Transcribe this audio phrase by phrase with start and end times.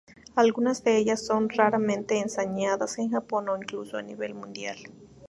[0.35, 4.79] Algunas de ellas son raramente enseñadas en Japón o incluso a nivel mundial.